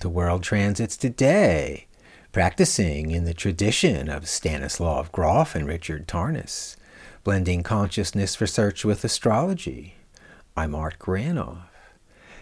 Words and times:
to 0.00 0.08
World 0.08 0.42
Transits 0.42 0.96
today, 0.96 1.86
practicing 2.32 3.10
in 3.10 3.24
the 3.24 3.34
tradition 3.34 4.08
of 4.08 4.28
Stanislav 4.28 5.12
Grof 5.12 5.54
and 5.54 5.66
Richard 5.66 6.08
Tarnas, 6.08 6.76
blending 7.22 7.62
consciousness 7.62 8.40
research 8.40 8.82
with 8.82 9.04
astrology. 9.04 9.96
I'm 10.56 10.74
Art 10.74 10.98
Granoff. 10.98 11.64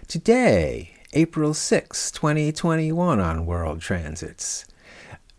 Today, 0.06 0.94
April 1.14 1.52
6, 1.52 2.12
2021, 2.12 3.18
on 3.18 3.44
World 3.44 3.80
Transits, 3.80 4.64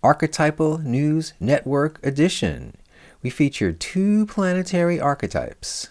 Archetypal 0.04 0.80
News 0.80 1.34
Network 1.40 2.06
Edition. 2.06 2.76
We 3.22 3.30
feature 3.30 3.72
two 3.72 4.26
planetary 4.26 5.00
archetypes 5.00 5.88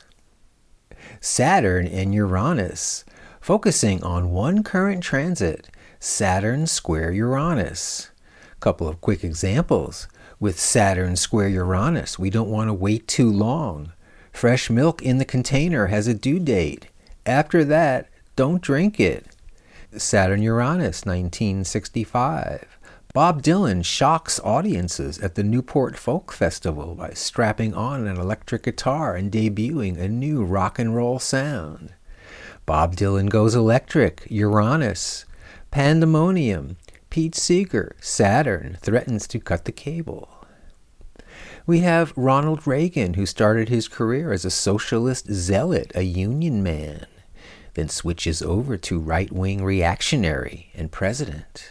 Saturn 1.21 1.87
and 1.87 2.15
Uranus 2.15 3.07
focusing 3.41 4.03
on 4.03 4.31
one 4.31 4.63
current 4.63 5.03
transit, 5.03 5.71
Saturn 6.01 6.69
square 6.69 7.11
Uranus. 7.11 8.11
A 8.53 8.61
Couple 8.61 8.87
of 8.87 9.01
quick 9.01 9.25
examples. 9.25 10.07
With 10.39 10.61
Saturn 10.61 11.17
square 11.17 11.49
Uranus, 11.49 12.21
we 12.21 12.31
don't 12.31 12.51
want 12.51 12.69
to 12.69 12.75
wait 12.75 13.09
too 13.09 13.29
long. 13.29 13.93
Fresh 14.33 14.71
milk 14.71 15.03
in 15.03 15.19
the 15.19 15.25
container 15.25 15.87
has 15.89 16.07
a 16.07 16.15
due 16.15 16.39
date. 16.39 16.87
After 17.27 17.65
that, 17.65 18.09
don't 18.37 18.63
drink 18.63 19.01
it. 19.01 19.27
Saturn 19.97 20.41
Uranus, 20.41 21.05
1965. 21.05 22.79
Bob 23.13 23.43
Dylan 23.43 23.85
shocks 23.85 24.39
audiences 24.45 25.19
at 25.19 25.35
the 25.35 25.43
Newport 25.43 25.97
Folk 25.97 26.31
Festival 26.31 26.95
by 26.95 27.11
strapping 27.11 27.75
on 27.75 28.07
an 28.07 28.17
electric 28.17 28.63
guitar 28.63 29.17
and 29.17 29.33
debuting 29.33 29.99
a 29.99 30.09
new 30.09 30.45
rock 30.45 30.79
and 30.79 30.95
roll 30.95 31.19
sound. 31.19 31.95
Bob 32.67 32.95
Dylan 32.95 33.29
Goes 33.29 33.57
Electric, 33.57 34.27
Uranus, 34.31 35.25
Pandemonium, 35.71 36.77
Pete 37.11 37.35
Seeger, 37.35 37.95
Saturn 38.01 38.79
threatens 38.81 39.27
to 39.29 39.39
cut 39.39 39.65
the 39.65 39.73
cable. 39.73 40.29
We 41.67 41.81
have 41.81 42.17
Ronald 42.17 42.67
Reagan, 42.67 43.15
who 43.15 43.27
started 43.27 43.69
his 43.69 43.89
career 43.89 44.33
as 44.33 44.45
a 44.45 44.51
socialist 44.51 45.31
zealot, 45.31 45.93
a 45.95 46.03
union 46.03 46.63
man, 46.63 47.07
then 47.75 47.89
switches 47.91 48.41
over 48.41 48.79
to 48.79 48.99
right 48.99 49.31
wing 49.31 49.63
reactionary 49.63 50.71
and 50.75 50.91
president. 50.91 51.71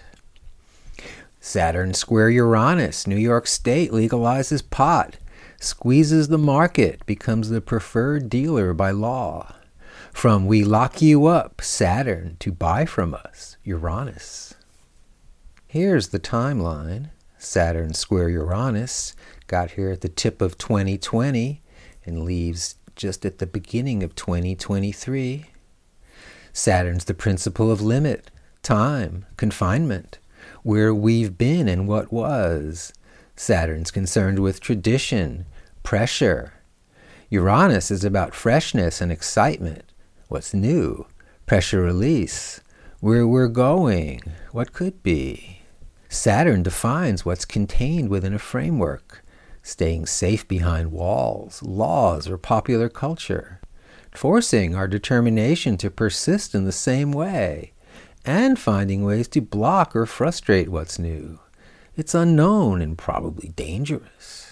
Saturn 1.39 1.93
Square 1.93 2.29
Uranus, 2.31 3.07
New 3.07 3.15
York 3.15 3.47
State 3.47 3.91
legalizes 3.91 4.61
pot, 4.69 5.17
squeezes 5.59 6.27
the 6.27 6.37
market, 6.37 7.03
becomes 7.05 7.49
the 7.49 7.61
preferred 7.61 8.29
dealer 8.29 8.73
by 8.73 8.91
law. 8.91 9.55
From 10.11 10.45
we 10.45 10.63
lock 10.63 11.01
you 11.01 11.27
up, 11.27 11.61
Saturn, 11.61 12.37
to 12.39 12.51
buy 12.51 12.85
from 12.85 13.13
us, 13.13 13.57
Uranus. 13.63 14.55
Here's 15.67 16.09
the 16.09 16.19
timeline. 16.19 17.11
Saturn 17.37 17.93
square 17.93 18.29
Uranus 18.29 19.15
got 19.47 19.71
here 19.71 19.91
at 19.91 20.01
the 20.01 20.09
tip 20.09 20.41
of 20.41 20.57
2020 20.57 21.61
and 22.05 22.23
leaves 22.23 22.75
just 22.95 23.25
at 23.25 23.37
the 23.37 23.45
beginning 23.45 24.01
of 24.01 24.15
2023. 24.15 25.45
Saturn's 26.51 27.05
the 27.05 27.13
principle 27.13 27.71
of 27.71 27.81
limit, 27.81 28.31
time, 28.63 29.25
confinement, 29.37 30.17
where 30.63 30.93
we've 30.93 31.37
been 31.37 31.67
and 31.67 31.87
what 31.87 32.11
was. 32.11 32.91
Saturn's 33.35 33.91
concerned 33.91 34.39
with 34.39 34.59
tradition, 34.59 35.45
pressure. 35.83 36.53
Uranus 37.29 37.91
is 37.91 38.05
about 38.05 38.33
freshness 38.33 39.01
and 39.01 39.11
excitement, 39.11 39.91
what's 40.29 40.53
new, 40.53 41.07
pressure 41.45 41.81
release, 41.81 42.61
where 43.01 43.27
we're 43.27 43.49
going, 43.49 44.21
what 44.53 44.71
could 44.71 45.03
be. 45.03 45.59
Saturn 46.07 46.63
defines 46.63 47.25
what's 47.25 47.43
contained 47.43 48.07
within 48.07 48.33
a 48.33 48.39
framework, 48.39 49.25
staying 49.61 50.05
safe 50.05 50.47
behind 50.47 50.93
walls, 50.93 51.61
laws, 51.61 52.29
or 52.29 52.37
popular 52.37 52.87
culture, 52.87 53.59
forcing 54.15 54.73
our 54.73 54.87
determination 54.87 55.75
to 55.75 55.91
persist 55.91 56.55
in 56.55 56.63
the 56.63 56.71
same 56.71 57.11
way, 57.11 57.73
and 58.23 58.57
finding 58.57 59.03
ways 59.03 59.27
to 59.27 59.41
block 59.41 59.93
or 59.97 60.05
frustrate 60.05 60.69
what's 60.69 60.97
new. 60.97 61.39
It's 61.97 62.15
unknown 62.15 62.81
and 62.81 62.97
probably 62.97 63.49
dangerous. 63.49 64.46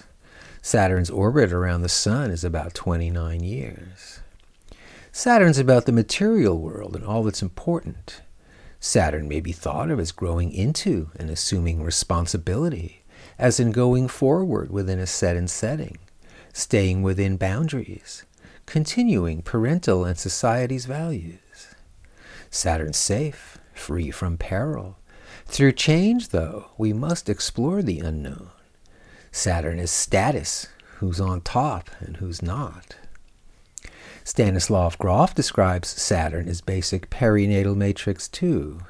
Saturn's 0.66 1.10
orbit 1.10 1.52
around 1.52 1.82
the 1.82 1.88
Sun 1.88 2.32
is 2.32 2.42
about 2.42 2.74
29 2.74 3.40
years. 3.40 4.18
Saturn's 5.12 5.58
about 5.58 5.86
the 5.86 5.92
material 5.92 6.58
world 6.58 6.96
and 6.96 7.04
all 7.04 7.22
that's 7.22 7.40
important. 7.40 8.20
Saturn 8.80 9.28
may 9.28 9.38
be 9.38 9.52
thought 9.52 9.92
of 9.92 10.00
as 10.00 10.10
growing 10.10 10.50
into 10.50 11.12
and 11.20 11.30
assuming 11.30 11.84
responsibility, 11.84 13.04
as 13.38 13.60
in 13.60 13.70
going 13.70 14.08
forward 14.08 14.72
within 14.72 14.98
a 14.98 15.06
set 15.06 15.36
and 15.36 15.48
setting, 15.48 15.98
staying 16.52 17.00
within 17.00 17.36
boundaries, 17.36 18.24
continuing 18.66 19.42
parental 19.42 20.04
and 20.04 20.18
society's 20.18 20.86
values. 20.86 21.76
Saturn's 22.50 22.96
safe, 22.96 23.58
free 23.72 24.10
from 24.10 24.36
peril. 24.36 24.98
Through 25.44 25.74
change, 25.74 26.30
though, 26.30 26.72
we 26.76 26.92
must 26.92 27.28
explore 27.28 27.82
the 27.82 28.00
unknown. 28.00 28.50
Saturn 29.36 29.78
is 29.78 29.90
status, 29.90 30.68
who's 30.96 31.20
on 31.20 31.42
top 31.42 31.90
and 32.00 32.16
who's 32.16 32.40
not. 32.40 32.96
Stanislav 34.24 34.96
Grof 34.96 35.34
describes 35.34 35.88
Saturn 35.88 36.48
as 36.48 36.62
basic 36.62 37.10
perinatal 37.10 37.76
matrix 37.76 38.28
2. 38.28 38.80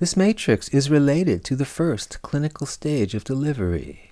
This 0.00 0.16
matrix 0.16 0.68
is 0.70 0.90
related 0.90 1.44
to 1.44 1.54
the 1.54 1.64
first 1.64 2.20
clinical 2.22 2.66
stage 2.66 3.14
of 3.14 3.22
delivery. 3.22 4.10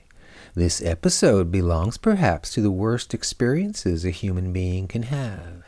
This 0.55 0.81
episode 0.81 1.51
belongs 1.51 1.99
perhaps 1.99 2.53
to 2.53 2.63
the 2.63 2.71
worst 2.71 3.13
experiences 3.13 4.05
a 4.05 4.11
human 4.11 4.53
being 4.53 4.87
can 4.87 5.03
have. 5.03 5.65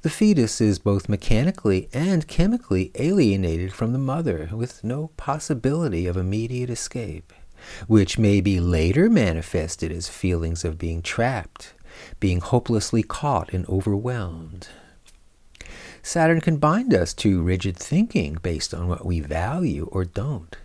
The 0.00 0.10
fetus 0.10 0.62
is 0.62 0.78
both 0.78 1.06
mechanically 1.06 1.90
and 1.92 2.26
chemically 2.26 2.92
alienated 2.94 3.74
from 3.74 3.92
the 3.92 3.98
mother 3.98 4.48
with 4.54 4.82
no 4.82 5.08
possibility 5.18 6.06
of 6.06 6.16
immediate 6.16 6.70
escape, 6.70 7.30
which 7.86 8.18
may 8.18 8.40
be 8.40 8.60
later 8.60 9.08
manifested 9.08 9.92
as 9.92 10.08
feelings 10.08 10.64
of 10.64 10.78
being 10.78 11.02
trapped, 11.02 11.74
being 12.20 12.40
hopelessly 12.40 13.02
caught 13.02 13.52
and 13.52 13.68
overwhelmed. 13.68 14.68
Saturn 16.02 16.40
can 16.40 16.58
bind 16.58 16.92
us 16.92 17.14
to 17.14 17.42
rigid 17.42 17.76
thinking 17.76 18.38
based 18.42 18.74
on 18.74 18.88
what 18.88 19.06
we 19.06 19.20
value 19.20 19.88
or 19.90 20.04
don't, 20.04 20.56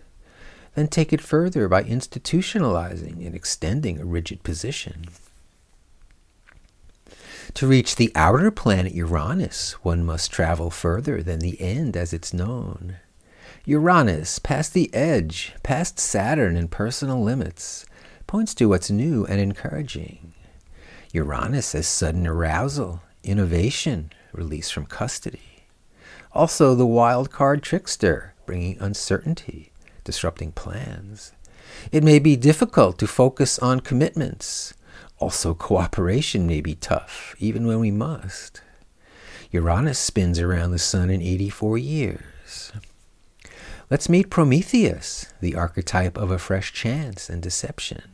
then 0.74 0.88
take 0.88 1.12
it 1.12 1.20
further 1.20 1.68
by 1.68 1.82
institutionalizing 1.82 3.24
and 3.24 3.34
extending 3.34 3.98
a 3.98 4.04
rigid 4.04 4.42
position. 4.42 5.06
To 7.54 7.66
reach 7.66 7.96
the 7.96 8.12
outer 8.14 8.50
planet 8.50 8.92
Uranus, 8.92 9.72
one 9.82 10.04
must 10.04 10.30
travel 10.30 10.70
further 10.70 11.22
than 11.22 11.40
the 11.40 11.60
end 11.60 11.96
as 11.96 12.12
it's 12.12 12.32
known. 12.32 12.96
Uranus, 13.66 14.38
past 14.38 14.72
the 14.72 14.92
edge, 14.94 15.52
past 15.62 15.98
Saturn 15.98 16.56
and 16.56 16.70
personal 16.70 17.22
limits, 17.22 17.84
points 18.26 18.54
to 18.54 18.68
what's 18.68 18.90
new 18.90 19.26
and 19.26 19.38
encouraging. 19.38 20.32
Uranus 21.12 21.74
as 21.74 21.86
sudden 21.86 22.26
arousal, 22.26 23.02
innovation, 23.22 24.12
release 24.32 24.70
from 24.70 24.86
custody. 24.86 25.66
Also, 26.32 26.74
the 26.74 26.86
wild 26.86 27.30
card 27.30 27.62
trickster, 27.62 28.34
bringing 28.46 28.80
uncertainty, 28.80 29.72
disrupting 30.04 30.52
plans. 30.52 31.32
It 31.92 32.02
may 32.02 32.18
be 32.18 32.36
difficult 32.36 32.98
to 32.98 33.06
focus 33.06 33.58
on 33.58 33.80
commitments. 33.80 34.72
Also, 35.18 35.52
cooperation 35.52 36.46
may 36.46 36.62
be 36.62 36.74
tough, 36.74 37.34
even 37.38 37.66
when 37.66 37.78
we 37.78 37.90
must. 37.90 38.62
Uranus 39.50 39.98
spins 39.98 40.38
around 40.38 40.70
the 40.70 40.78
sun 40.78 41.10
in 41.10 41.20
84 41.20 41.76
years. 41.76 42.72
Let's 43.90 44.08
meet 44.08 44.30
Prometheus, 44.30 45.26
the 45.40 45.56
archetype 45.56 46.16
of 46.16 46.30
a 46.30 46.38
fresh 46.38 46.72
chance 46.72 47.28
and 47.28 47.42
deception. 47.42 48.04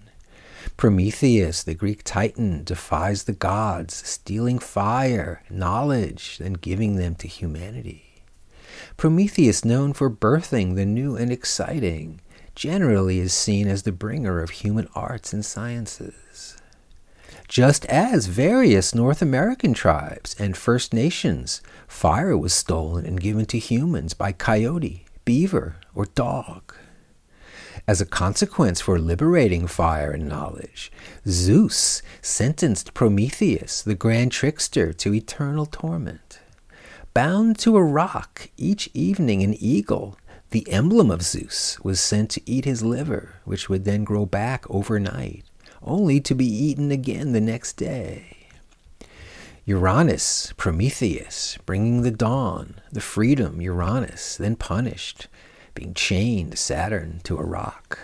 Prometheus, 0.79 1.63
the 1.63 1.75
Greek 1.75 2.03
titan, 2.03 2.65
defies 2.65 3.25
the 3.25 3.35
gods, 3.35 3.95
stealing 3.95 4.59
fire, 4.59 5.43
knowledge, 5.51 6.41
and 6.43 6.63
giving 6.63 6.97
them 6.97 7.15
to 7.17 7.29
humanity. 7.29 8.23
Prometheus, 8.97 9.67
known 9.67 9.93
for 9.93 10.09
birthing 10.09 10.77
the 10.77 10.87
new 10.87 11.15
and 11.15 11.31
exciting, 11.31 12.23
generally 12.55 13.19
is 13.19 13.35
seen 13.35 13.69
as 13.69 13.83
the 13.83 13.93
bringer 13.93 14.41
of 14.41 14.49
human 14.49 14.89
arts 14.95 15.35
and 15.35 15.45
sciences. 15.45 16.57
Just 17.49 17.85
as 17.85 18.29
various 18.29 18.95
North 18.95 19.21
American 19.21 19.75
tribes 19.75 20.35
and 20.39 20.57
First 20.57 20.95
Nations, 20.95 21.61
fire 21.87 22.35
was 22.35 22.55
stolen 22.55 23.05
and 23.05 23.21
given 23.21 23.45
to 23.45 23.59
humans 23.59 24.15
by 24.15 24.33
coyote, 24.33 25.06
beaver, 25.27 25.77
or 25.95 26.07
dog. 26.07 26.75
As 27.87 28.01
a 28.01 28.07
consequence 28.07 28.81
for 28.81 28.99
liberating 28.99 29.67
fire 29.67 30.13
and 30.13 30.27
knowledge, 30.27 30.91
Zeus 31.29 32.01
sentenced 32.23 32.95
Prometheus, 32.95 33.83
the 33.83 33.95
grand 33.95 34.33
trickster, 34.33 34.95
to 34.95 35.13
eternal 35.13 35.67
torment. 35.67 36.41
Bound 37.13 37.59
to 37.59 37.77
a 37.77 37.83
rock, 37.83 38.49
each 38.57 38.89
evening 38.95 39.43
an 39.43 39.55
eagle, 39.55 40.17
The 40.51 40.71
emblem 40.71 41.11
of 41.11 41.23
Zeus 41.23 41.79
was 41.81 41.99
sent 42.01 42.31
to 42.31 42.51
eat 42.51 42.65
his 42.65 42.83
liver, 42.83 43.41
which 43.45 43.69
would 43.69 43.85
then 43.85 44.05
grow 44.05 44.27
back 44.27 44.65
overnight, 44.71 45.45
only 45.83 46.21
to 46.21 46.35
be 46.35 46.47
eaten 46.47 46.91
again 46.91 47.33
the 47.33 47.41
next 47.41 47.77
day. 47.77 48.46
Uranus, 49.69 50.55
Prometheus, 50.57 51.59
bringing 51.67 52.03
the 52.03 52.13
dawn, 52.13 52.77
the 52.93 53.01
freedom, 53.01 53.61
Uranus, 53.61 54.37
then 54.37 54.55
punished, 54.55 55.27
being 55.75 55.93
chained, 55.93 56.57
Saturn, 56.57 57.21
to 57.25 57.37
a 57.37 57.45
rock. 57.45 57.99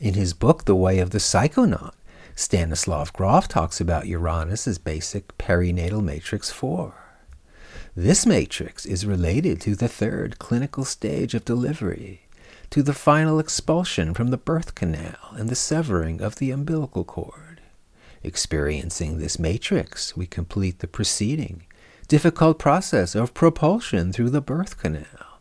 In 0.00 0.14
his 0.14 0.34
book, 0.34 0.64
The 0.64 0.74
Way 0.74 0.98
of 0.98 1.10
the 1.10 1.20
Psychonaut, 1.20 1.94
Stanislav 2.34 3.12
Grof 3.12 3.46
talks 3.46 3.80
about 3.80 4.08
Uranus 4.08 4.66
as 4.66 4.78
basic 4.78 5.38
perinatal 5.38 6.02
matrix 6.02 6.50
4. 6.50 6.92
This 7.94 8.26
matrix 8.26 8.86
is 8.86 9.06
related 9.06 9.60
to 9.60 9.76
the 9.76 9.86
third 9.86 10.40
clinical 10.40 10.84
stage 10.84 11.32
of 11.32 11.44
delivery, 11.44 12.22
to 12.70 12.82
the 12.82 12.92
final 12.92 13.38
expulsion 13.38 14.14
from 14.14 14.30
the 14.30 14.36
birth 14.36 14.74
canal 14.74 15.30
and 15.36 15.48
the 15.48 15.54
severing 15.54 16.20
of 16.20 16.36
the 16.36 16.50
umbilical 16.50 17.04
cord. 17.04 17.45
Experiencing 18.26 19.18
this 19.18 19.38
matrix, 19.38 20.16
we 20.16 20.26
complete 20.26 20.80
the 20.80 20.88
preceding, 20.88 21.62
difficult 22.08 22.58
process 22.58 23.14
of 23.14 23.34
propulsion 23.34 24.12
through 24.12 24.30
the 24.30 24.40
birth 24.40 24.78
canal, 24.78 25.40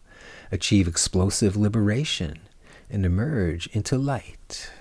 achieve 0.51 0.87
explosive 0.87 1.57
liberation, 1.57 2.41
and 2.87 3.03
emerge 3.03 3.65
into 3.73 3.97
light. 3.97 4.71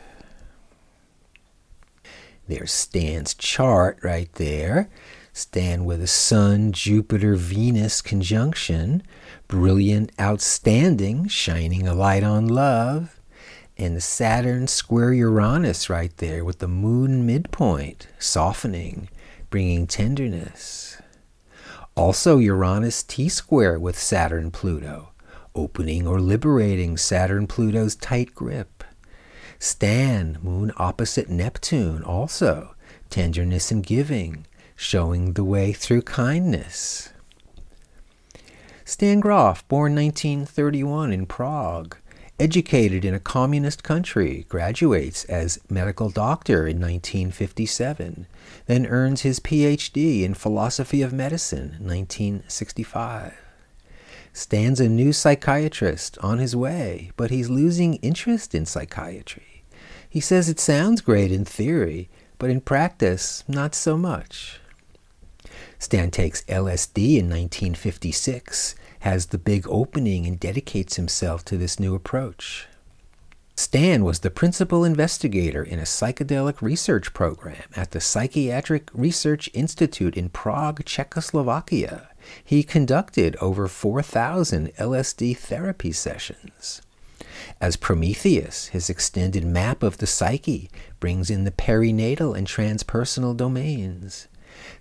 There's 2.47 2.73
Stan's 2.73 3.33
chart 3.33 3.99
right 4.03 4.31
there. 4.35 4.91
Stan 5.33 5.87
with 5.87 6.03
a 6.03 6.07
Sun, 6.07 6.73
Jupiter, 6.73 7.37
Venus 7.37 8.03
conjunction, 8.03 9.03
brilliant, 9.49 10.13
outstanding, 10.21 11.27
shining 11.29 11.89
a 11.89 11.95
light 11.95 12.23
on 12.23 12.49
love, 12.49 13.14
and 13.77 14.03
Saturn 14.03 14.67
square 14.69 15.13
Uranus 15.13 15.91
right 15.91 16.17
there 16.19 16.45
with 16.45 16.61
the 16.61 16.69
moon 16.69 17.27
midpoint, 17.27 18.07
softening, 18.19 19.09
bringing 19.51 19.87
tenderness. 19.87 21.01
Also, 21.97 22.39
Uranus 22.39 23.03
T 23.03 23.29
square 23.29 23.79
with 23.79 23.99
Saturn 23.99 24.51
Pluto, 24.51 25.11
opening 25.55 26.07
or 26.07 26.21
liberating 26.21 26.97
Saturn 26.97 27.47
Pluto's 27.47 27.95
tight 27.95 28.35
grip. 28.35 28.85
Stan, 29.59 30.39
moon 30.43 30.73
opposite 30.77 31.29
Neptune, 31.29 32.03
also 32.03 32.75
tenderness 33.11 33.71
and 33.71 33.85
giving, 33.87 34.47
showing 34.75 35.35
the 35.35 35.45
way 35.45 35.73
through 35.73 36.03
kindness. 36.03 37.11
Stan 38.85 39.21
Grof, 39.21 39.67
born 39.69 39.95
1931 39.95 41.13
in 41.13 41.27
Prague, 41.27 41.97
educated 42.39 43.05
in 43.05 43.15
a 43.15 43.21
communist 43.21 43.83
country, 43.83 44.47
graduates 44.49 45.25
as 45.25 45.61
medical 45.71 46.11
doctor 46.11 46.67
in 46.67 46.81
1957, 46.81 48.27
then 48.67 48.87
earns 48.87 49.23
his 49.23 49.41
PhD 49.41 50.23
in 50.23 50.35
philosophy 50.35 51.03
of 51.03 51.13
medicine 51.13 51.77
1965. 51.81 53.35
Stan's 54.33 54.81
a 54.81 54.89
new 54.89 55.13
psychiatrist 55.13 56.19
on 56.19 56.39
his 56.39 56.57
way, 56.57 57.13
but 57.17 57.31
he's 57.31 57.49
losing 57.49 57.95
interest 57.97 58.53
in 58.53 58.67
psychiatry. 58.67 59.63
He 60.09 60.21
says 60.21 60.49
it 60.49 60.59
sounds 60.59 61.01
great 61.01 61.31
in 61.31 61.45
theory, 61.45 62.09
but 62.39 62.51
in 62.51 62.61
practice, 62.61 63.45
not 63.47 63.77
so 63.77 63.97
much. 63.97 64.61
Stan 65.79 66.11
takes 66.11 66.43
LSD 66.43 67.19
in 67.19 67.31
1956, 67.31 68.75
has 69.05 69.27
the 69.27 69.37
big 69.37 69.67
opening, 69.69 70.27
and 70.27 70.41
dedicates 70.41 70.97
himself 70.97 71.45
to 71.45 71.59
this 71.59 71.79
new 71.79 71.95
approach. 71.95 72.67
Stan 73.55 74.03
was 74.03 74.21
the 74.21 74.31
principal 74.31 74.83
investigator 74.83 75.63
in 75.63 75.79
a 75.79 75.83
psychedelic 75.83 76.63
research 76.63 77.13
program 77.13 77.69
at 77.77 77.91
the 77.91 78.01
Psychiatric 78.01 78.89
Research 78.95 79.51
Institute 79.53 80.17
in 80.17 80.31
Prague, 80.31 80.87
Czechoslovakia. 80.87 82.09
He 82.43 82.63
conducted 82.63 83.37
over 83.43 83.69
4,000 83.69 84.73
LSD 84.77 85.37
therapy 85.37 85.93
sessions. 85.93 86.81
As 87.61 87.77
Prometheus, 87.77 88.69
his 88.69 88.89
extended 88.89 89.45
map 89.45 89.83
of 89.83 89.99
the 89.99 90.07
psyche 90.07 90.71
brings 90.99 91.29
in 91.29 91.45
the 91.45 91.51
perinatal 91.51 92.35
and 92.35 92.47
transpersonal 92.47 93.37
domains. 93.37 94.29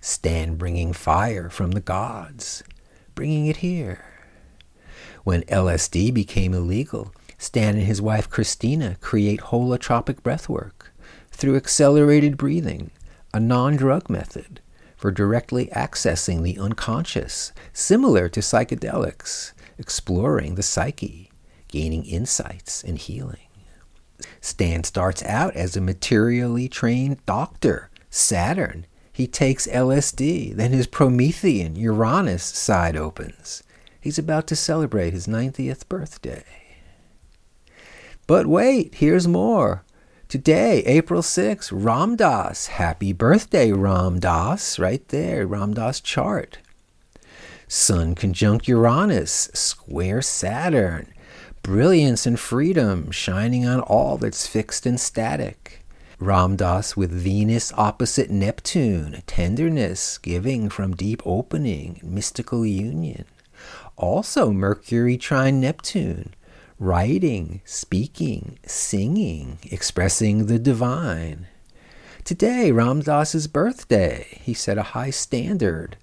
Stan 0.00 0.54
bringing 0.54 0.94
fire 0.94 1.50
from 1.50 1.72
the 1.72 1.80
gods, 1.82 2.64
bringing 3.14 3.48
it 3.48 3.58
here. 3.58 4.13
When 5.24 5.42
LSD 5.42 6.14
became 6.14 6.54
illegal, 6.54 7.12
Stan 7.38 7.76
and 7.76 7.86
his 7.86 8.00
wife 8.00 8.30
Christina 8.30 8.96
create 9.00 9.40
holotropic 9.40 10.20
breathwork 10.20 10.88
through 11.32 11.56
accelerated 11.56 12.36
breathing, 12.36 12.90
a 13.32 13.40
non 13.40 13.76
drug 13.76 14.08
method 14.08 14.60
for 14.96 15.10
directly 15.10 15.66
accessing 15.74 16.42
the 16.42 16.58
unconscious, 16.58 17.52
similar 17.72 18.28
to 18.28 18.40
psychedelics, 18.40 19.52
exploring 19.78 20.54
the 20.54 20.62
psyche, 20.62 21.30
gaining 21.68 22.04
insights 22.04 22.84
and 22.84 22.98
healing. 22.98 23.48
Stan 24.40 24.84
starts 24.84 25.22
out 25.24 25.54
as 25.56 25.76
a 25.76 25.80
materially 25.80 26.68
trained 26.68 27.24
doctor, 27.26 27.90
Saturn, 28.10 28.86
he 29.14 29.26
takes 29.26 29.66
LSD. 29.68 30.54
Then 30.54 30.72
his 30.72 30.86
Promethean, 30.86 31.76
Uranus 31.76 32.42
side 32.42 32.96
opens. 32.96 33.62
He's 34.04 34.18
about 34.18 34.46
to 34.48 34.54
celebrate 34.54 35.14
his 35.14 35.26
90th 35.26 35.88
birthday. 35.88 36.44
But 38.26 38.46
wait, 38.46 38.96
here's 38.96 39.26
more. 39.26 39.82
Today, 40.28 40.80
April 40.84 41.22
6th, 41.22 41.70
Ram. 41.72 42.18
Happy 42.18 43.14
birthday, 43.14 43.72
Ram. 43.72 44.20
Right 44.78 45.08
there, 45.08 45.46
Ram 45.46 45.74
chart. 46.02 46.58
Sun 47.66 48.14
conjunct 48.14 48.68
Uranus, 48.68 49.48
square 49.54 50.20
Saturn. 50.20 51.10
Brilliance 51.62 52.26
and 52.26 52.38
freedom 52.38 53.10
shining 53.10 53.64
on 53.64 53.80
all 53.80 54.18
that's 54.18 54.46
fixed 54.46 54.84
and 54.84 55.00
static. 55.00 55.82
Ram 56.18 56.58
with 56.94 57.10
Venus 57.10 57.72
opposite 57.72 58.30
Neptune, 58.30 59.22
tenderness, 59.26 60.18
giving 60.18 60.68
from 60.68 60.94
deep 60.94 61.22
opening, 61.24 62.02
mystical 62.04 62.66
union. 62.66 63.24
Also 63.96 64.50
Mercury 64.50 65.16
trine 65.16 65.60
Neptune, 65.60 66.34
writing, 66.78 67.62
speaking, 67.64 68.58
singing, 68.66 69.58
expressing 69.70 70.46
the 70.46 70.58
divine. 70.58 71.46
Today, 72.24 72.72
Ram 72.72 73.00
Dass's 73.00 73.46
birthday. 73.46 74.26
He 74.42 74.54
set 74.54 74.78
a 74.78 74.94
high 74.94 75.10
standard, 75.10 75.96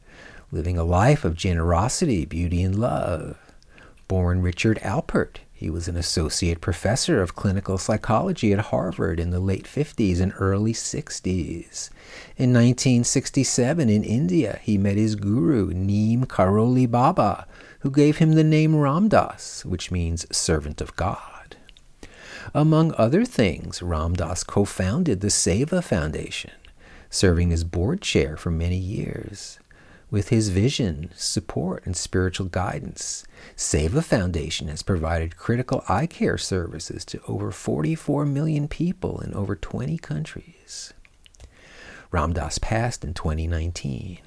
living 0.52 0.78
a 0.78 0.84
life 0.84 1.26
of 1.26 1.36
generosity, 1.36 2.26
beauty, 2.26 2.62
and 2.62 2.78
love. 2.78 3.38
Born 4.08 4.42
Richard 4.42 4.78
Alpert, 4.84 5.38
he 5.62 5.70
was 5.70 5.88
an 5.88 5.96
associate 5.96 6.60
professor 6.60 7.22
of 7.22 7.36
clinical 7.36 7.78
psychology 7.78 8.52
at 8.52 8.72
Harvard 8.74 9.20
in 9.20 9.30
the 9.30 9.40
late 9.40 9.66
50s 9.66 10.20
and 10.20 10.34
early 10.40 10.74
60s. 10.74 11.92
In 12.36 12.52
1967, 12.52 13.88
in 13.88 14.04
India, 14.04 14.60
he 14.64 14.80
met 14.80 14.96
his 14.98 15.16
guru, 15.16 15.72
Neem 15.72 16.26
Karoli 16.26 16.90
Baba, 16.90 17.46
who 17.82 17.92
gave 17.92 18.18
him 18.18 18.32
the 18.32 18.44
name 18.44 18.76
Ram 18.76 19.08
Dass, 19.08 19.64
which 19.64 19.92
means 19.92 20.26
servant 20.36 20.82
of 20.82 20.96
God. 20.96 21.56
Among 22.56 22.96
other 22.98 23.24
things, 23.24 23.84
Ram 23.84 24.16
Dass 24.16 24.44
co 24.44 24.66
founded 24.66 25.22
the 25.22 25.28
Seva 25.28 25.84
Foundation, 25.84 26.54
serving 27.12 27.54
as 27.54 27.64
board 27.64 28.02
chair 28.02 28.36
for 28.36 28.50
many 28.50 28.78
years. 28.78 29.60
With 30.12 30.28
his 30.28 30.50
vision, 30.50 31.10
support, 31.16 31.86
and 31.86 31.96
spiritual 31.96 32.48
guidance, 32.48 33.24
Seva 33.56 34.04
Foundation 34.04 34.68
has 34.68 34.84
provided 34.84 35.38
critical 35.38 35.86
eye 35.88 36.06
care 36.06 36.38
services 36.38 37.06
to 37.06 37.22
over 37.30 37.50
44 37.50 38.26
million 38.26 38.68
people 38.68 39.22
in 39.22 39.34
over 39.34 39.56
20 39.56 39.98
countries. 40.00 40.94
Ram 42.12 42.34
Dass 42.34 42.58
passed 42.58 43.06
in 43.06 43.14
2019. 43.14 44.20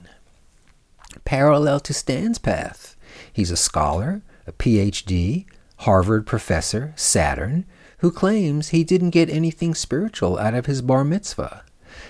Parallel 1.27 1.81
to 1.81 1.93
Stan's 1.93 2.39
path, 2.39 2.97
he's 3.31 3.51
a 3.51 3.57
scholar, 3.57 4.23
a 4.47 4.53
PhD, 4.53 5.45
Harvard 5.81 6.27
professor, 6.27 6.95
Saturn, 6.97 7.67
who 7.99 8.11
claims 8.11 8.69
he 8.69 8.85
didn't 8.85 9.11
get 9.11 9.29
anything 9.29 9.75
spiritual 9.75 10.39
out 10.39 10.55
of 10.55 10.65
his 10.65 10.81
bar 10.81 11.05
mitzvah, 11.05 11.63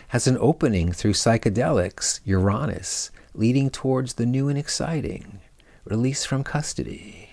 has 0.08 0.28
an 0.28 0.38
opening 0.40 0.92
through 0.92 1.12
psychedelics, 1.14 2.20
Uranus, 2.24 3.10
leading 3.34 3.68
towards 3.68 4.14
the 4.14 4.26
new 4.26 4.48
and 4.48 4.58
exciting 4.58 5.40
release 5.84 6.24
from 6.24 6.42
custody. 6.42 7.28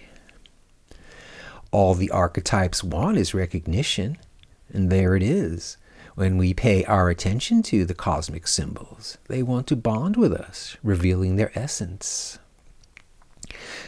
All 1.72 1.94
the 1.94 2.12
archetypes 2.12 2.84
want 2.84 3.18
is 3.18 3.34
recognition, 3.34 4.18
and 4.74 4.90
there 4.90 5.16
it 5.16 5.24
is. 5.24 5.78
When 6.16 6.38
we 6.38 6.54
pay 6.54 6.84
our 6.84 7.10
attention 7.10 7.64
to 7.64 7.86
the 7.86 7.94
cosmic 7.94 8.46
symbols, 8.46 9.18
they 9.30 9.42
want 9.42 9.68
to 9.68 9.78
bond 9.78 10.18
with 10.18 10.34
us, 10.34 10.76
revealing 10.84 11.38
their 11.38 11.58
essence. 11.58 12.38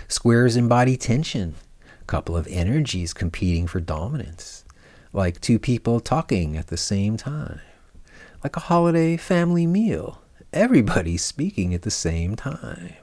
Squares 0.08 0.56
embody 0.56 0.96
tension, 0.96 1.56
a 2.02 2.06
couple 2.06 2.38
of 2.38 2.48
energies 2.48 3.14
competing 3.14 3.68
for 3.68 3.82
dominance, 3.82 4.64
like 5.12 5.42
two 5.42 5.60
people 5.60 6.00
talking 6.00 6.56
at 6.56 6.68
the 6.68 6.78
same 6.78 7.18
time, 7.18 7.60
like 8.42 8.56
a 8.56 8.62
holiday 8.62 9.18
family 9.18 9.68
meal, 9.68 10.23
everybody 10.54 11.18
speaking 11.18 11.74
at 11.74 11.82
the 11.82 11.92
same 11.92 12.36
time. 12.36 12.94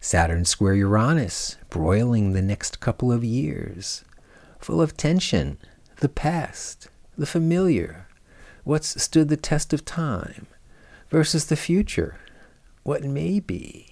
Saturn 0.00 0.44
square 0.44 0.74
Uranus, 0.74 1.56
broiling 1.68 2.32
the 2.32 2.42
next 2.42 2.80
couple 2.80 3.10
of 3.10 3.24
years, 3.24 4.04
full 4.60 4.80
of 4.80 4.96
tension, 4.96 5.58
the 5.96 6.08
past, 6.08 6.88
the 7.18 7.26
familiar, 7.26 8.06
what's 8.64 9.02
stood 9.02 9.28
the 9.28 9.36
test 9.36 9.72
of 9.72 9.84
time, 9.84 10.46
versus 11.10 11.46
the 11.46 11.56
future, 11.56 12.18
what 12.84 13.02
may 13.02 13.40
be. 13.40 13.88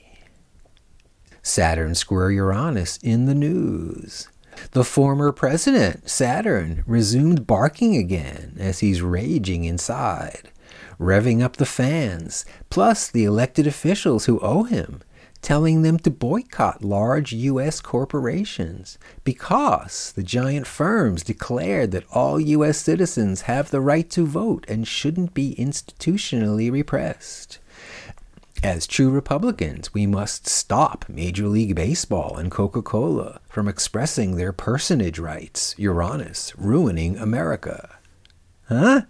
Saturn 1.43 1.95
square 1.95 2.31
Uranus 2.31 2.97
in 2.99 3.27
the 3.27 3.35
news. 3.35 4.29
The 4.71 4.85
former 4.85 5.33
president, 5.33 6.09
Saturn, 6.09 6.85
resumed 6.87 7.47
barking 7.47 7.97
again 7.97 8.57
as 8.59 8.79
he's 8.79 9.03
raging 9.03 9.65
inside, 9.65 10.51
revving 10.99 11.43
up 11.43 11.57
the 11.57 11.67
fans, 11.67 12.45
plus 12.71 13.11
the 13.11 13.25
elected 13.25 13.67
officials 13.67 14.27
who 14.27 14.41
owe 14.41 14.65
him, 14.65 15.01
telling 15.45 15.83
them 15.83 15.99
to 15.99 16.11
boycott 16.11 16.83
large 16.83 17.33
U.S. 17.33 17.81
corporations 17.81 18.99
because 19.25 20.13
the 20.13 20.23
giant 20.23 20.67
firms 20.67 21.23
declared 21.23 21.91
that 21.91 22.07
all 22.13 22.41
U.S. 22.41 22.79
citizens 22.79 23.43
have 23.43 23.71
the 23.71 23.83
right 23.83 24.09
to 24.11 24.25
vote 24.27 24.65
and 24.69 24.89
shouldn't 24.89 25.35
be 25.35 25.55
institutionally 25.59 26.73
repressed. 26.73 27.59
As 28.63 28.87
true 28.87 29.11
Republicans, 29.11 29.93
we 29.93 30.07
must 30.07 30.49
stop 30.49 31.05
Major 31.07 31.49
League 31.49 31.75
Baseball 31.75 32.39
and 32.39 32.51
Coca 32.51 32.81
Cola 32.81 33.41
from 33.47 33.69
expressing 33.69 34.37
their 34.37 34.55
personage 34.55 35.19
rights, 35.19 35.75
Uranus, 35.77 36.55
ruining 36.57 37.19
America. 37.19 37.99
Huh? 38.71 39.03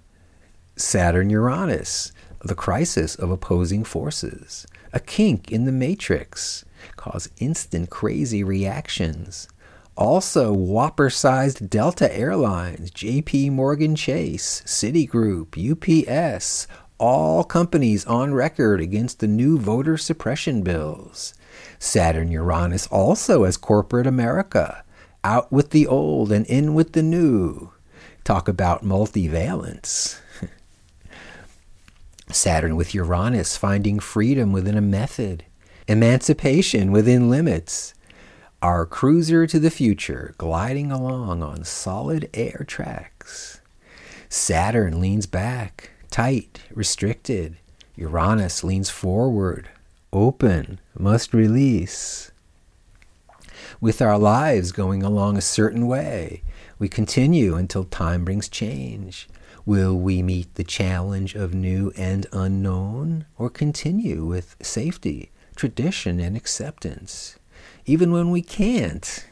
Saturn 0.76 1.30
Uranus, 1.30 2.10
the 2.42 2.56
crisis 2.56 3.14
of 3.14 3.30
opposing 3.30 3.84
forces, 3.84 4.66
a 4.92 4.98
kink 4.98 5.52
in 5.52 5.64
the 5.64 5.72
matrix, 5.72 6.64
cause 6.96 7.30
instant 7.38 7.90
crazy 7.90 8.42
reactions. 8.42 9.48
Also, 9.96 10.52
whopper 10.52 11.08
sized 11.08 11.70
Delta 11.70 12.12
Airlines, 12.12 12.90
JP 12.90 13.52
Morgan 13.52 13.94
Chase, 13.94 14.62
Citigroup, 14.66 15.54
UPS, 15.54 16.66
all 16.98 17.44
companies 17.44 18.04
on 18.06 18.34
record 18.34 18.80
against 18.80 19.20
the 19.20 19.28
new 19.28 19.56
voter 19.56 19.96
suppression 19.96 20.62
bills. 20.62 21.34
Saturn 21.78 22.32
Uranus 22.32 22.88
also 22.88 23.44
as 23.44 23.56
corporate 23.56 24.08
America, 24.08 24.82
out 25.22 25.52
with 25.52 25.70
the 25.70 25.86
old 25.86 26.32
and 26.32 26.44
in 26.46 26.74
with 26.74 26.92
the 26.92 27.02
new. 27.02 27.72
Talk 28.24 28.48
about 28.48 28.84
multivalence. 28.84 30.20
Saturn 32.30 32.76
with 32.76 32.94
Uranus 32.94 33.56
finding 33.56 34.00
freedom 34.00 34.52
within 34.52 34.76
a 34.76 34.80
method, 34.80 35.44
emancipation 35.86 36.90
within 36.90 37.30
limits. 37.30 37.94
Our 38.62 38.86
cruiser 38.86 39.46
to 39.46 39.58
the 39.58 39.70
future 39.70 40.34
gliding 40.38 40.90
along 40.90 41.42
on 41.42 41.64
solid 41.64 42.30
air 42.32 42.64
tracks. 42.66 43.60
Saturn 44.28 45.00
leans 45.00 45.26
back, 45.26 45.90
tight, 46.10 46.62
restricted. 46.72 47.56
Uranus 47.94 48.64
leans 48.64 48.90
forward, 48.90 49.68
open, 50.12 50.80
must 50.98 51.34
release. 51.34 52.32
With 53.80 54.00
our 54.00 54.18
lives 54.18 54.72
going 54.72 55.02
along 55.02 55.36
a 55.36 55.42
certain 55.42 55.86
way, 55.86 56.42
we 56.78 56.88
continue 56.88 57.54
until 57.54 57.84
time 57.84 58.24
brings 58.24 58.48
change. 58.48 59.28
Will 59.66 59.98
we 59.98 60.22
meet 60.22 60.56
the 60.56 60.64
challenge 60.64 61.34
of 61.34 61.54
new 61.54 61.90
and 61.96 62.26
unknown, 62.34 63.24
or 63.38 63.48
continue 63.48 64.26
with 64.26 64.56
safety, 64.60 65.32
tradition, 65.56 66.20
and 66.20 66.36
acceptance, 66.36 67.38
even 67.86 68.12
when 68.12 68.30
we 68.30 68.42
can't? 68.42 69.26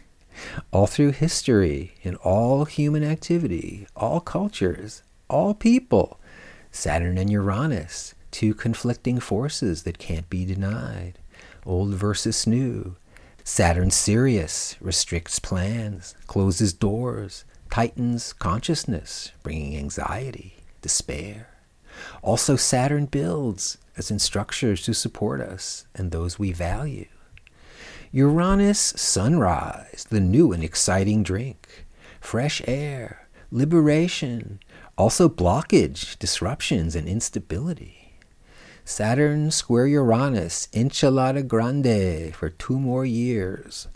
All 0.70 0.86
through 0.86 1.12
history, 1.12 1.96
in 2.02 2.14
all 2.16 2.64
human 2.64 3.04
activity, 3.04 3.86
all 3.94 4.20
cultures, 4.20 5.02
all 5.28 5.52
people, 5.52 6.18
Saturn 6.70 7.18
and 7.18 7.28
Uranus, 7.28 8.14
two 8.30 8.54
conflicting 8.54 9.20
forces 9.20 9.82
that 9.82 9.98
can't 9.98 10.30
be 10.30 10.46
denied, 10.46 11.18
old 11.66 11.92
versus 11.92 12.46
new. 12.46 12.96
Saturn 13.44 13.90
Sirius 13.90 14.76
restricts 14.80 15.38
plans, 15.38 16.14
closes 16.26 16.72
doors, 16.72 17.44
tightens 17.72 18.34
consciousness, 18.34 19.32
bringing 19.42 19.78
anxiety, 19.78 20.56
despair. 20.82 21.48
Also, 22.20 22.54
Saturn 22.54 23.06
builds 23.06 23.78
as 23.96 24.10
in 24.10 24.18
structures 24.18 24.82
to 24.82 24.92
support 24.92 25.40
us 25.40 25.86
and 25.94 26.10
those 26.10 26.38
we 26.38 26.52
value. 26.52 27.08
Uranus 28.10 28.78
sunrise, 28.78 30.06
the 30.10 30.20
new 30.20 30.52
and 30.52 30.62
exciting 30.62 31.22
drink, 31.22 31.86
fresh 32.20 32.60
air, 32.66 33.26
liberation, 33.50 34.60
also 34.98 35.26
blockage, 35.26 36.18
disruptions, 36.18 36.94
and 36.94 37.08
instability. 37.08 38.18
Saturn 38.84 39.50
square 39.50 39.86
Uranus, 39.86 40.68
enchilada 40.74 41.48
grande 41.48 42.34
for 42.34 42.50
two 42.50 42.78
more 42.78 43.06
years, 43.06 43.88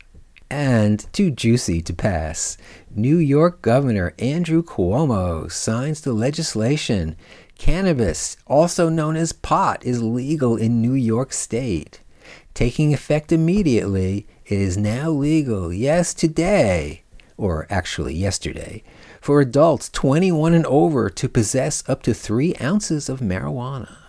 and 0.51 1.07
too 1.13 1.31
juicy 1.31 1.81
to 1.83 1.93
pass, 1.93 2.57
New 2.95 3.17
York 3.17 3.63
Governor 3.63 4.15
Andrew 4.19 4.63
Cuomo 4.63 5.51
signs 5.51 6.01
the 6.01 6.13
legislation. 6.13 7.17
Cannabis, 7.59 8.37
also 8.47 8.89
known 8.89 9.17
as 9.17 9.33
pot, 9.33 9.85
is 9.85 10.03
legal 10.03 10.57
in 10.57 10.81
New 10.83 10.95
York 10.95 11.33
State. 11.33 12.01
Taking 12.55 12.95
effect 12.95 13.33
immediately, 13.33 14.27
it 14.47 14.59
is 14.59 14.77
now 14.77 15.11
legal, 15.11 15.73
yes, 15.73 16.15
today, 16.15 17.03
or 17.37 17.67
actually 17.69 18.15
yesterday, 18.15 18.83
for 19.21 19.41
adults 19.41 19.89
21 19.91 20.55
and 20.55 20.67
over 20.67 21.11
to 21.11 21.29
possess 21.29 21.87
up 21.89 22.03
to 22.03 22.15
three 22.15 22.55
ounces 22.61 23.09
of 23.09 23.21
marijuana. 23.21 24.06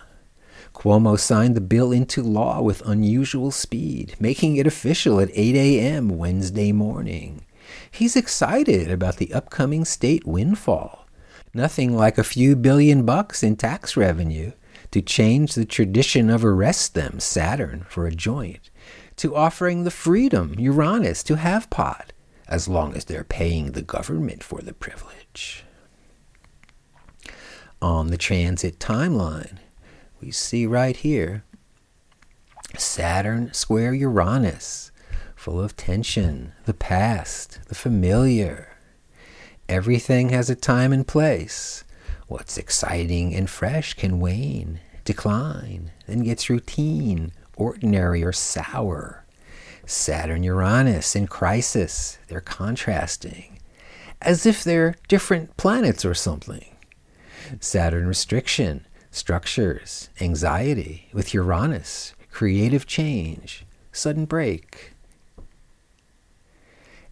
Cuomo 0.74 1.18
signed 1.18 1.56
the 1.56 1.60
bill 1.60 1.92
into 1.92 2.22
law 2.22 2.60
with 2.60 2.86
unusual 2.86 3.50
speed, 3.50 4.14
making 4.20 4.56
it 4.56 4.66
official 4.66 5.20
at 5.20 5.30
8 5.32 5.54
a.m. 5.56 6.08
Wednesday 6.10 6.72
morning. 6.72 7.44
He's 7.90 8.16
excited 8.16 8.90
about 8.90 9.16
the 9.16 9.32
upcoming 9.32 9.84
state 9.84 10.26
windfall. 10.26 11.06
Nothing 11.52 11.96
like 11.96 12.18
a 12.18 12.24
few 12.24 12.56
billion 12.56 13.04
bucks 13.04 13.42
in 13.42 13.56
tax 13.56 13.96
revenue 13.96 14.52
to 14.90 15.02
change 15.02 15.54
the 15.54 15.64
tradition 15.64 16.30
of 16.30 16.44
arrest 16.44 16.94
them, 16.94 17.20
Saturn, 17.20 17.84
for 17.88 18.06
a 18.06 18.14
joint, 18.14 18.70
to 19.16 19.34
offering 19.34 19.84
the 19.84 19.90
freedom, 19.90 20.54
Uranus, 20.58 21.22
to 21.24 21.36
have 21.36 21.70
pot, 21.70 22.12
as 22.46 22.68
long 22.68 22.94
as 22.94 23.04
they're 23.04 23.24
paying 23.24 23.72
the 23.72 23.82
government 23.82 24.42
for 24.42 24.62
the 24.62 24.72
privilege. 24.72 25.64
On 27.82 28.08
the 28.08 28.16
transit 28.16 28.78
timeline, 28.78 29.58
we 30.20 30.30
see 30.30 30.66
right 30.66 30.96
here 30.96 31.44
Saturn 32.76 33.52
square 33.54 33.94
Uranus, 33.94 34.90
full 35.34 35.60
of 35.60 35.76
tension, 35.76 36.52
the 36.66 36.74
past, 36.74 37.60
the 37.68 37.74
familiar. 37.74 38.76
Everything 39.68 40.28
has 40.30 40.50
a 40.50 40.54
time 40.54 40.92
and 40.92 41.06
place. 41.06 41.84
What's 42.26 42.58
exciting 42.58 43.34
and 43.34 43.48
fresh 43.48 43.94
can 43.94 44.20
wane, 44.20 44.80
decline, 45.04 45.92
then 46.06 46.24
gets 46.24 46.50
routine, 46.50 47.32
ordinary, 47.56 48.22
or 48.22 48.32
sour. 48.32 49.24
Saturn 49.86 50.42
Uranus 50.42 51.16
in 51.16 51.26
crisis, 51.26 52.18
they're 52.28 52.42
contrasting, 52.42 53.58
as 54.20 54.44
if 54.44 54.62
they're 54.62 54.94
different 55.08 55.56
planets 55.56 56.04
or 56.04 56.12
something. 56.14 56.76
Saturn 57.60 58.06
restriction, 58.06 58.86
structures, 59.10 60.08
anxiety 60.20 61.08
with 61.12 61.34
Uranus, 61.34 62.14
creative 62.30 62.86
change, 62.86 63.64
sudden 63.92 64.24
break. 64.24 64.92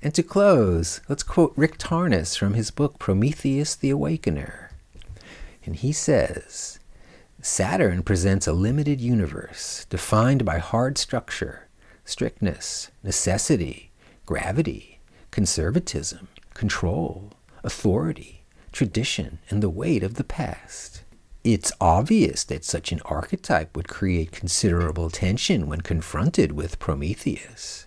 And 0.03 0.15
to 0.15 0.23
close, 0.23 1.01
let's 1.09 1.23
quote 1.23 1.53
Rick 1.57 1.79
Tarnas 1.79 2.39
from 2.39 2.55
his 2.55 2.71
book 2.71 2.99
Prometheus 2.99 3.75
the 3.75 3.91
Awakener. 3.91 4.71
And 5.65 5.75
he 5.77 5.93
says 5.93 6.79
Saturn 7.41 8.03
presents 8.03 8.47
a 8.47 8.53
limited 8.53 9.01
universe 9.01 9.87
defined 9.91 10.45
by 10.45 10.59
hard 10.59 10.99
structure, 10.99 11.69
strictness, 12.05 12.91
necessity, 13.03 13.91
gravity, 14.27 15.01
conservatism, 15.31 16.29
control, 16.55 17.33
authority, 17.63 18.45
tradition, 18.73 19.39
and 19.51 19.63
the 19.63 19.71
weight 19.71 20.03
of 20.03 20.15
the 20.15 20.25
past. 20.25 21.03
It's 21.49 21.71
obvious 21.81 22.43
that 22.43 22.65
such 22.65 22.91
an 22.91 23.01
archetype 23.05 23.77
would 23.77 23.87
create 23.87 24.33
considerable 24.33 25.11
tension 25.11 25.69
when 25.69 25.81
confronted 25.81 26.51
with 26.51 26.81
Prometheus. 26.81 27.87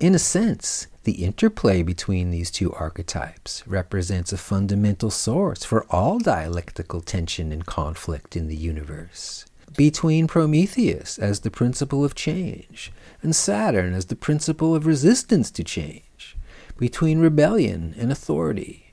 In 0.00 0.14
a 0.14 0.18
sense, 0.18 0.86
The 1.08 1.24
interplay 1.24 1.82
between 1.82 2.30
these 2.30 2.50
two 2.50 2.70
archetypes 2.74 3.66
represents 3.66 4.30
a 4.30 4.36
fundamental 4.36 5.10
source 5.10 5.64
for 5.64 5.86
all 5.88 6.18
dialectical 6.18 7.00
tension 7.00 7.50
and 7.50 7.64
conflict 7.64 8.36
in 8.36 8.46
the 8.46 8.54
universe. 8.54 9.46
Between 9.74 10.26
Prometheus 10.26 11.18
as 11.18 11.40
the 11.40 11.50
principle 11.50 12.04
of 12.04 12.14
change 12.14 12.92
and 13.22 13.34
Saturn 13.34 13.94
as 13.94 14.04
the 14.06 14.16
principle 14.16 14.74
of 14.74 14.84
resistance 14.84 15.50
to 15.52 15.64
change. 15.64 16.36
Between 16.76 17.20
rebellion 17.20 17.94
and 17.98 18.12
authority, 18.12 18.92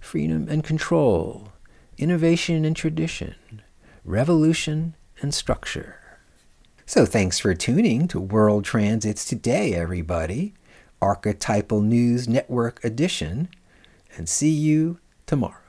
freedom 0.00 0.48
and 0.48 0.64
control, 0.64 1.51
innovation 2.02 2.64
and 2.64 2.74
tradition, 2.74 3.62
revolution 4.04 4.96
and 5.20 5.32
structure. 5.32 6.18
So 6.84 7.06
thanks 7.06 7.38
for 7.38 7.54
tuning 7.54 8.08
to 8.08 8.18
World 8.18 8.64
Transits 8.64 9.24
Today, 9.24 9.72
everybody. 9.72 10.52
Archetypal 11.00 11.80
News 11.80 12.28
Network 12.28 12.82
edition, 12.84 13.48
and 14.16 14.28
see 14.28 14.50
you 14.50 14.98
tomorrow. 15.26 15.61